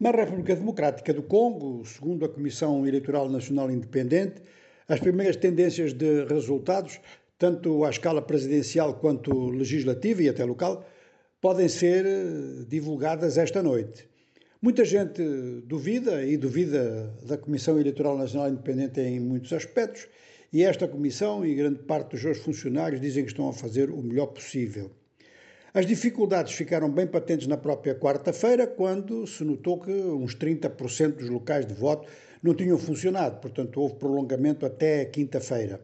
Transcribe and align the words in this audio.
Na 0.00 0.12
República 0.12 0.54
Democrática 0.54 1.12
do 1.12 1.24
Congo, 1.24 1.84
segundo 1.84 2.24
a 2.24 2.28
Comissão 2.28 2.86
Eleitoral 2.86 3.28
Nacional 3.28 3.68
Independente, 3.68 4.40
as 4.86 5.00
primeiras 5.00 5.34
tendências 5.34 5.92
de 5.92 6.24
resultados, 6.26 7.00
tanto 7.36 7.84
à 7.84 7.90
escala 7.90 8.22
presidencial 8.22 8.94
quanto 8.94 9.50
legislativa 9.50 10.22
e 10.22 10.28
até 10.28 10.44
local, 10.44 10.88
podem 11.40 11.68
ser 11.68 12.06
eh, 12.06 12.64
divulgadas 12.68 13.38
esta 13.38 13.60
noite. 13.60 14.08
Muita 14.62 14.84
gente 14.84 15.20
duvida 15.66 16.24
e 16.24 16.36
duvida 16.36 17.12
da 17.26 17.36
Comissão 17.36 17.76
Eleitoral 17.76 18.16
Nacional 18.16 18.50
Independente 18.50 19.00
em 19.00 19.18
muitos 19.18 19.52
aspectos, 19.52 20.06
e 20.52 20.62
esta 20.62 20.86
comissão 20.86 21.44
e 21.44 21.56
grande 21.56 21.80
parte 21.80 22.12
dos 22.12 22.20
seus 22.20 22.38
funcionários 22.38 23.00
dizem 23.00 23.24
que 23.24 23.32
estão 23.32 23.48
a 23.48 23.52
fazer 23.52 23.90
o 23.90 24.00
melhor 24.00 24.28
possível. 24.28 24.92
As 25.78 25.86
dificuldades 25.86 26.54
ficaram 26.54 26.90
bem 26.90 27.06
patentes 27.06 27.46
na 27.46 27.56
própria 27.56 27.94
quarta-feira, 27.94 28.66
quando 28.66 29.24
se 29.28 29.44
notou 29.44 29.78
que 29.78 29.92
uns 29.92 30.34
30% 30.34 31.18
dos 31.18 31.30
locais 31.30 31.64
de 31.64 31.72
voto 31.72 32.08
não 32.42 32.52
tinham 32.52 32.76
funcionado, 32.76 33.38
portanto, 33.40 33.80
houve 33.80 33.94
prolongamento 33.94 34.66
até 34.66 35.04
quinta-feira. 35.04 35.80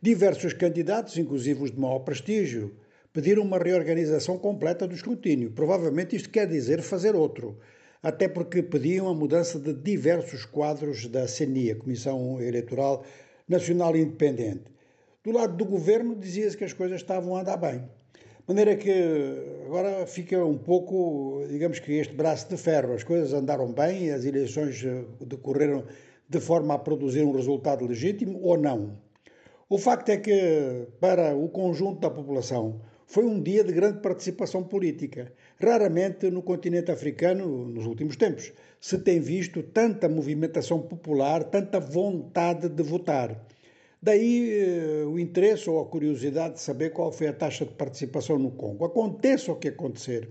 Diversos 0.00 0.54
candidatos, 0.54 1.18
inclusive 1.18 1.62
os 1.62 1.70
de 1.70 1.78
maior 1.78 1.98
prestígio, 1.98 2.74
pediram 3.12 3.42
uma 3.42 3.58
reorganização 3.58 4.38
completa 4.38 4.88
do 4.88 4.94
escrutínio. 4.94 5.50
Provavelmente 5.50 6.16
isto 6.16 6.30
quer 6.30 6.46
dizer 6.46 6.80
fazer 6.80 7.14
outro, 7.14 7.58
até 8.02 8.28
porque 8.28 8.62
pediam 8.62 9.08
a 9.08 9.14
mudança 9.14 9.58
de 9.58 9.74
diversos 9.74 10.46
quadros 10.46 11.06
da 11.06 11.26
CNI, 11.26 11.72
a 11.72 11.76
Comissão 11.76 12.40
Eleitoral 12.40 13.04
Nacional 13.46 13.94
Independente. 13.94 14.72
Do 15.22 15.32
lado 15.32 15.54
do 15.54 15.66
governo 15.66 16.16
dizia-se 16.16 16.56
que 16.56 16.64
as 16.64 16.72
coisas 16.72 17.02
estavam 17.02 17.36
a 17.36 17.42
andar 17.42 17.58
bem. 17.58 17.84
Maneira 18.48 18.76
que 18.76 18.90
agora 19.66 20.06
fica 20.06 20.42
um 20.42 20.56
pouco, 20.56 21.44
digamos 21.50 21.80
que 21.80 21.92
este 21.92 22.14
braço 22.14 22.48
de 22.48 22.56
ferro. 22.56 22.94
As 22.94 23.04
coisas 23.04 23.34
andaram 23.34 23.70
bem, 23.70 24.10
as 24.10 24.24
eleições 24.24 24.82
eh, 24.82 25.04
decorreram 25.20 25.84
de 26.26 26.40
forma 26.40 26.72
a 26.72 26.78
produzir 26.78 27.24
um 27.24 27.32
resultado 27.32 27.84
legítimo 27.84 28.40
ou 28.42 28.56
não. 28.56 28.96
O 29.68 29.76
facto 29.76 30.08
é 30.08 30.16
que, 30.16 30.86
para 30.98 31.36
o 31.36 31.50
conjunto 31.50 32.00
da 32.00 32.08
população, 32.08 32.80
foi 33.06 33.26
um 33.26 33.38
dia 33.38 33.62
de 33.62 33.70
grande 33.74 34.00
participação 34.00 34.64
política. 34.64 35.30
Raramente 35.60 36.30
no 36.30 36.42
continente 36.42 36.90
africano, 36.90 37.66
nos 37.66 37.84
últimos 37.84 38.16
tempos, 38.16 38.50
se 38.80 38.96
tem 38.96 39.20
visto 39.20 39.62
tanta 39.62 40.08
movimentação 40.08 40.80
popular, 40.80 41.44
tanta 41.44 41.78
vontade 41.78 42.70
de 42.70 42.82
votar. 42.82 43.44
Daí 44.00 44.52
eh, 44.52 45.04
o 45.06 45.18
interesse 45.18 45.68
ou 45.68 45.80
a 45.80 45.86
curiosidade 45.86 46.54
de 46.54 46.60
saber 46.60 46.90
qual 46.90 47.10
foi 47.10 47.26
a 47.26 47.32
taxa 47.32 47.66
de 47.66 47.74
participação 47.74 48.38
no 48.38 48.52
Congo. 48.52 48.84
Aconteça 48.84 49.50
o 49.50 49.56
que 49.56 49.68
acontecer, 49.68 50.30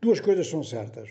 duas 0.00 0.18
coisas 0.18 0.48
são 0.48 0.60
certas. 0.64 1.10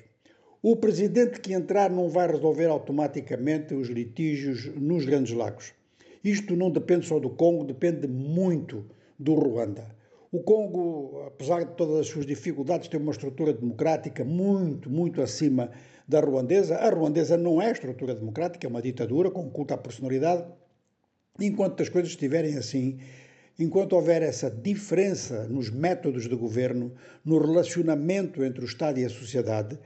O 0.62 0.76
presidente 0.76 1.40
que 1.40 1.54
entrar 1.54 1.90
não 1.90 2.10
vai 2.10 2.28
resolver 2.28 2.66
automaticamente 2.66 3.74
os 3.74 3.88
litígios 3.88 4.66
nos 4.76 5.06
Grandes 5.06 5.34
Lagos. 5.34 5.74
Isto 6.22 6.54
não 6.58 6.70
depende 6.70 7.08
só 7.08 7.18
do 7.18 7.30
Congo, 7.30 7.64
depende 7.64 8.08
muito 8.08 8.86
do 9.18 9.34
Ruanda. 9.36 9.96
O 10.34 10.42
Congo, 10.42 11.24
apesar 11.28 11.64
de 11.64 11.76
todas 11.76 12.02
as 12.02 12.08
suas 12.08 12.26
dificuldades, 12.26 12.90
tem 12.90 13.00
uma 13.00 13.14
estrutura 13.14 13.54
democrática 13.54 14.26
muito, 14.26 14.90
muito 14.90 15.22
acima 15.22 15.72
da 16.06 16.20
ruandesa. 16.20 16.76
A 16.76 16.90
ruandesa 16.90 17.38
não 17.38 17.62
é 17.62 17.72
estrutura 17.72 18.14
democrática, 18.14 18.68
é 18.68 18.70
uma 18.70 18.82
ditadura 18.82 19.32
com 19.32 19.50
culto 19.50 19.74
à 19.74 19.78
personalidade 19.78 20.46
Enquanto 21.40 21.84
as 21.84 21.90
coisas 21.90 22.12
estiverem 22.12 22.58
assim, 22.58 22.98
enquanto 23.60 23.94
houver 23.94 24.22
essa 24.22 24.50
diferença 24.50 25.46
nos 25.50 25.70
métodos 25.70 26.30
de 26.30 26.36
governo, 26.36 26.94
no 27.26 27.38
relacionamento 27.40 28.42
entre 28.44 28.62
o 28.62 28.66
Estado 28.66 29.00
e 29.00 29.06
a 29.06 29.10
sociedade, 29.10 29.78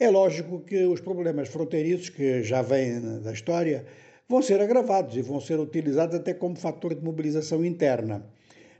é 0.00 0.08
lógico 0.10 0.60
que 0.60 0.86
os 0.86 1.00
problemas 1.00 1.48
fronteiriços, 1.48 2.08
que 2.08 2.42
já 2.42 2.62
vêm 2.62 3.20
da 3.20 3.32
história, 3.32 3.84
vão 4.26 4.40
ser 4.40 4.60
agravados 4.60 5.14
e 5.16 5.20
vão 5.20 5.40
ser 5.40 5.60
utilizados 5.60 6.16
até 6.16 6.32
como 6.32 6.56
fator 6.56 6.94
de 6.94 7.04
mobilização 7.04 7.62
interna. 7.64 8.24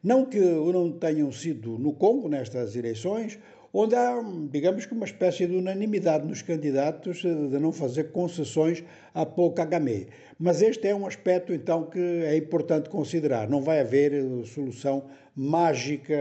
Não 0.02 0.24
que 0.24 0.40
não 0.40 0.92
tenham 0.92 1.30
sido 1.30 1.78
no 1.78 1.92
Congo, 1.92 2.28
nestas 2.28 2.74
eleições, 2.74 3.38
onde 3.76 3.96
há, 3.96 4.22
digamos 4.50 4.86
que, 4.86 4.94
uma 4.94 5.04
espécie 5.04 5.46
de 5.46 5.56
unanimidade 5.56 6.24
nos 6.24 6.40
candidatos 6.40 7.22
de 7.22 7.58
não 7.58 7.72
fazer 7.72 8.12
concessões 8.12 8.84
a 9.12 9.26
Paul 9.26 9.52
Kagame. 9.52 10.06
Mas 10.38 10.62
este 10.62 10.86
é 10.86 10.94
um 10.94 11.04
aspecto, 11.04 11.52
então, 11.52 11.84
que 11.86 11.98
é 11.98 12.36
importante 12.36 12.88
considerar. 12.88 13.48
Não 13.48 13.60
vai 13.60 13.80
haver 13.80 14.12
solução 14.46 15.06
mágica 15.34 16.14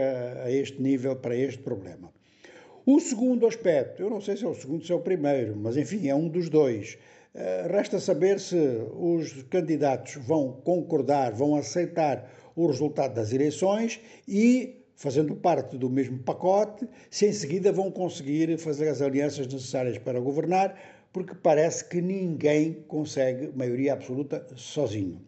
a 0.44 0.50
este 0.50 0.82
nível 0.82 1.14
para 1.14 1.36
este 1.36 1.62
problema. 1.62 2.12
O 2.84 2.98
segundo 2.98 3.46
aspecto, 3.46 4.02
eu 4.02 4.10
não 4.10 4.20
sei 4.20 4.36
se 4.36 4.44
é 4.44 4.48
o 4.48 4.54
segundo, 4.54 4.84
se 4.84 4.92
é 4.92 4.94
o 4.94 5.00
primeiro, 5.00 5.56
mas 5.56 5.76
enfim, 5.76 6.08
é 6.08 6.14
um 6.14 6.28
dos 6.28 6.50
dois. 6.50 6.98
Eh, 7.34 7.66
resta 7.70 7.98
saber 7.98 8.38
se 8.38 8.56
os 8.92 9.44
candidatos 9.44 10.16
vão 10.16 10.60
concordar, 10.64 11.32
vão 11.32 11.56
aceitar 11.56 12.30
o 12.54 12.66
resultado 12.66 13.14
das 13.14 13.32
eleições 13.32 14.00
e 14.28 14.83
fazendo 14.96 15.34
parte 15.34 15.76
do 15.76 15.90
mesmo 15.90 16.18
pacote, 16.18 16.88
se 17.10 17.26
em 17.26 17.32
seguida 17.32 17.72
vão 17.72 17.90
conseguir 17.90 18.56
fazer 18.58 18.88
as 18.88 19.02
alianças 19.02 19.46
necessárias 19.46 19.98
para 19.98 20.20
governar, 20.20 20.74
porque 21.12 21.34
parece 21.34 21.88
que 21.88 22.00
ninguém 22.00 22.84
consegue 22.88 23.50
maioria 23.56 23.92
absoluta 23.92 24.44
sozinho. 24.56 25.20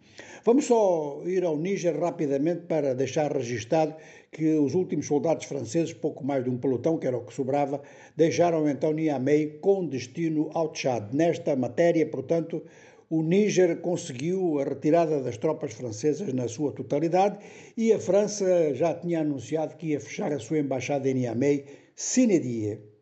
Vamos 0.45 0.65
só 0.65 1.23
ir 1.25 1.45
ao 1.45 1.57
Níger 1.57 1.99
rapidamente 1.99 2.63
para 2.63 2.95
deixar 2.95 3.33
registado 3.33 3.95
que 4.33 4.55
os 4.59 4.75
últimos 4.75 5.07
soldados 5.07 5.47
franceses, 5.47 5.93
pouco 5.93 6.25
mais 6.25 6.45
de 6.45 6.51
um 6.51 6.59
pelotão, 6.59 6.99
que 6.99 7.07
era 7.07 7.17
o 7.17 7.25
que 7.25 7.33
sobrava, 7.33 7.81
deixaram 8.17 8.69
então 8.69 8.93
Niamey 8.93 9.59
com 9.61 9.87
destino 9.87 10.51
ao 10.55 10.73
Tchad. 10.73 11.13
Nesta 11.13 11.55
matéria, 11.57 12.07
portanto, 12.07 12.63
o 13.09 13.23
Níger 13.23 13.81
conseguiu 13.81 14.59
a 14.59 14.65
retirada 14.65 15.23
das 15.23 15.37
tropas 15.37 15.73
francesas 15.75 16.33
na 16.33 16.49
sua 16.49 16.73
totalidade 16.73 17.39
e 17.77 17.93
a 17.93 17.99
França 17.99 18.75
já 18.75 18.95
tinha 18.95 19.21
anunciado 19.21 19.77
que 19.77 19.89
ia 19.89 20.01
fechar 20.01 20.33
a 20.33 20.39
sua 20.39 20.59
embaixada 20.59 21.09
em 21.09 21.15
Niamey 21.15 21.65
sine 21.95 22.39
die. 22.41 22.96